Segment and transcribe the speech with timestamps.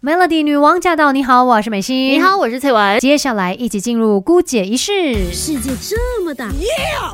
[0.00, 1.10] Melody 女王驾到！
[1.10, 2.12] 你好，我是美心。
[2.12, 3.00] 你好，我是翠文。
[3.00, 4.92] 接下来一起进入姑姐仪式。
[5.32, 6.52] 世界这么大，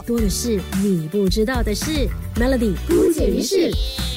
[0.06, 2.06] 多的是你不知道的事。
[2.36, 3.70] Melody 姑姐仪式。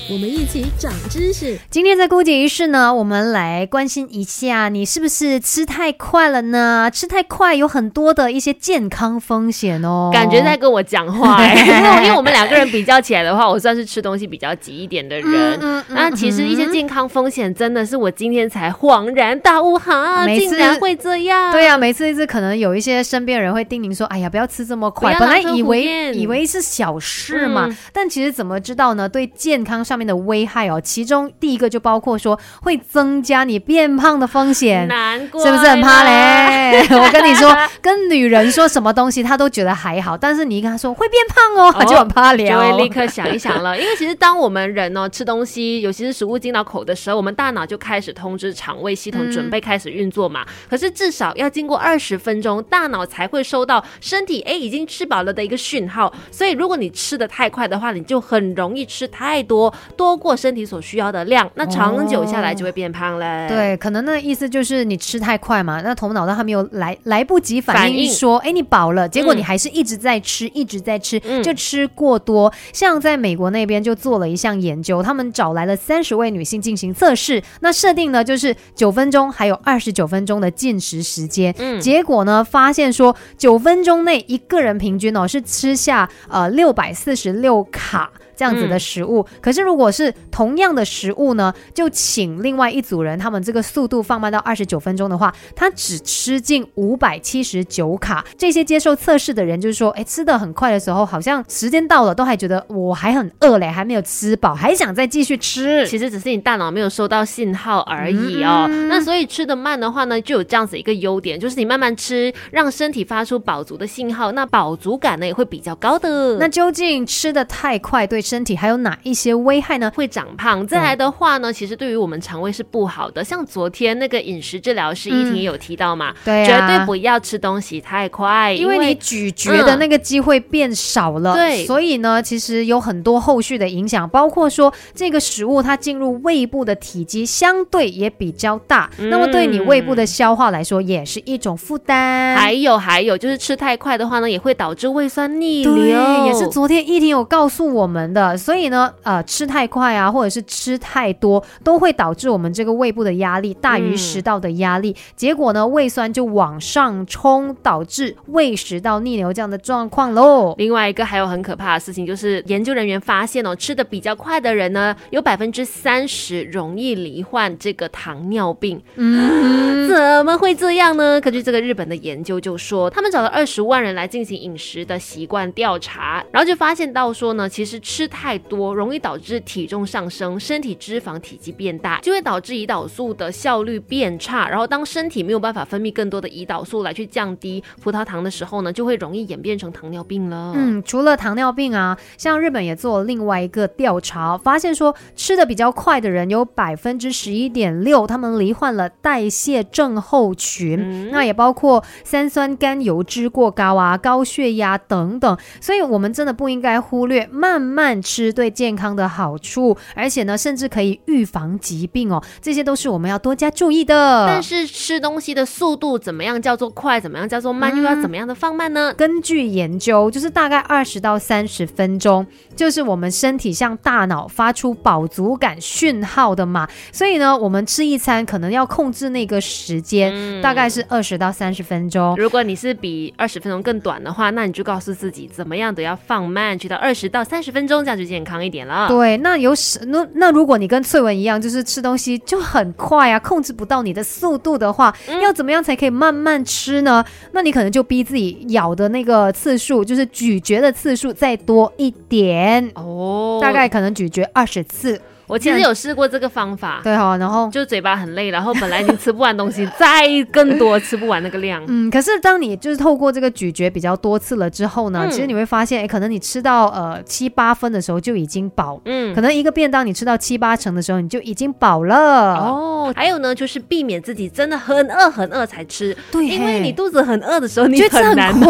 [0.09, 1.57] 我们一起长知识。
[1.69, 6.89] 今天在姑姐仪式呢，我们来关心一下，你是不是吃太快了呢？
[6.94, 10.10] 吃太快有很多的一些健康风险哦。
[10.13, 11.43] 感觉在跟我讲话，
[12.03, 15.60] 因为我们两个人比较起来的话，我算是吃东西比较急一点的人。
[15.62, 21.52] 嗯那其实一些健康风险真的是我今天才恍然大悟哈，竟然会这样。
[21.52, 29.08] 对呀，每次一次可能有一些身边人会叮咛说：“哎呀，不要吃这么快。”本来以为以为是小事嘛，但其实怎么知道呢？
[29.08, 36.85] 对健康上面的危害哦，其中第一个就包括说会增加你变胖的风险，难怪是不是很怕嘞？
[36.95, 43.77] 我跟你说，跟女人说什么东西，她都觉得还好，但是你一跟她说会变胖哦，她就很怕聊，就会立刻想一想了。
[43.77, 50.45] 因为其实当我们人哦吃东西，尤其是食物进到口的时候，我们大脑就开始通知肠胃系统准备开始运作嘛。
[50.69, 56.13] 可是至少要经过二十分钟，大脑才会收到身体哎已经吃饱了的一个讯号。
[56.31, 60.38] 所以如果你吃的太快的话，你就很容易吃太多多过。
[60.38, 63.49] 身体所需要的量，那长久下来就会变胖了。
[63.49, 72.53] 对，可能那意思就是你吃太快嘛，那头脑都还没有来来不及反应，说哎你饱了，结果你还是一直在吃，一直在吃，就吃过多。
[72.71, 81.51] 像在美国那边就做了一项研究，他们找来了三十位女性进行测试，那设定呢就是九分钟还有二十九分钟的进食时间。
[81.57, 88.11] 嗯，结果呢发现说九分钟内一个人平均哦是吃下呃六百四十六卡。
[88.38, 98.23] 这样子的食物，可是如果是同样的食物呢，就请另外一组人，他们这个速度放慢到二十九分钟的话，他只吃进五百七十九卡。
[98.38, 105.88] 这些接受测试的人就是说，哎，吃的很快的时候，好像时间到了都还觉得我还很饿嘞，还没有吃饱，还想再继续吃。
[105.88, 108.67] 其实只是你大脑没有收到信号而已哦。
[108.88, 116.38] 那所以吃的慢的话呢，就有这样子一个优点，就是你慢慢吃，让身体发出饱足的信号，那饱足感呢也会比较高的。
[116.38, 118.22] 那究竟吃的太快对？
[118.27, 119.89] 身体还有哪一些危害呢？
[119.95, 120.67] 会长胖。
[120.67, 123.23] 再来的话呢，其实对于我们肠胃是不好的。
[123.23, 131.33] 像昨天那个饮食治疗师依婷也有提到嘛，对，绝对不要吃东西太快，因为你咀嚼的那个机会变少了。
[131.33, 142.35] 对，所以呢，其实有很多后续的影响，包括说这个食物它进入胃部的体积相对也比较大，那么对你胃部的消化来说也是一种负担。
[142.35, 146.25] 还有还有，就是吃太快的话呢，也会导致胃酸逆流。
[146.25, 148.16] 也是昨天依婷有告诉我们的。
[148.38, 160.56] 所以呢，呃，吃太快啊，或者是吃太多，都会导致我们这个胃部的压力大于食道的压力，结果呢，胃酸就往上冲，导致胃食道逆流这样的状况喽。
[160.57, 168.81] 另外一个还有很可怕的事情，就是研究人员发现哦，吃的比较快的人呢，有百分之三十容易罹患这个糖尿病。
[168.95, 171.19] 嗯，怎么会这样呢？
[171.22, 184.47] 根据这个日本的研究就说，他们找了二十万人来进行饮食的习惯调查，然后就发现到说呢，其实吃太多容易导致体重上升，身体脂肪体积变大，就会导致胰岛素的效率变差。
[184.50, 190.53] 然后当身体没有办法分泌更多的胰岛素来去降低葡萄糖的时候呢，就会容易演变成糖尿病了。
[190.56, 205.38] 嗯，除了糖尿病啊，像日本也做了另外一个调查，发现说吃的比较快的人有百分之十一点六，他们罹患了代谢症候群，那也包括三酸甘油脂过高啊、高血压等等。
[205.59, 208.28] 所以我们真的不应该忽略慢慢吃。
[208.38, 214.28] 对健康的好处，而且呢，甚至可以预防疾病哦，这些都是我们要多加注意的。
[214.28, 218.94] 但是吃东西的速度怎么样叫做快，怎么样叫做慢，又要怎么样的放慢呢？
[218.96, 222.25] 根据研究，就是大概二十到三十分钟，
[222.56, 226.68] 就是我们身体向大脑发出饱足感讯号的嘛。
[226.91, 232.16] 所以呢，我们吃一餐可能要控制那个时间，大概是二十到三十分钟。
[232.18, 238.07] 如果你是比二十分钟更短的话，那你就告诉自己怎么样都要放慢，去到二十到三十分钟，这样就。
[238.07, 247.03] 健康一点了，对，那有什那那如果你跟翠文一样，就是吃东西就很快啊，控制不到你的速度的话，要怎么样才可以慢慢吃呢？
[247.33, 255.01] 那你可能就逼自己咬的那个次数，就是咀嚼的次数再多一点哦，大概可能咀嚼二十次。
[255.27, 261.62] 我其实有试过这个方法，对哈，然后就嘴巴很累，然后本来已经吃不完东西， 再更多吃不完那个量。
[261.68, 272.35] 嗯，可是当你就是透过这个咀嚼比较多次了之后呢，其实你会发现，哎，可能你吃到呃七八分的时候就已经饱，嗯，可能一个便当你吃到七八成的时候你就已经饱了。
[272.35, 278.44] 哦，还有呢，就是避免自己真的很饿很饿才吃，对，因为你肚子很饿的时候你很难停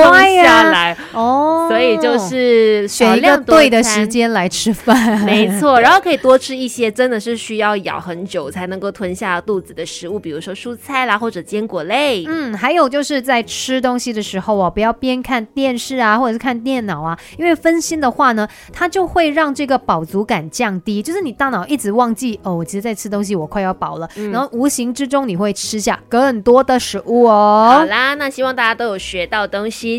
[0.43, 6.67] 下来，哦，所以就是选一个对的时间来吃饭，没错，然后可以多吃一。
[6.67, 12.25] 一些真的是需要咬很久才能够吞下肚子的食物，比如说蔬菜啦或者坚果类。
[12.27, 27.75] 嗯，还有就是在吃东西的时候哦，不要边看电视啊，或者是看电脑啊，因为分心的话呢，它就会让这个饱足感降低，就是你大脑一直忘记哦，我其实在吃东西，我快要饱了，然后无形之中你会吃下更多的食物哦。
[27.77, 29.95] 好啦，那希望大家都有学到东西。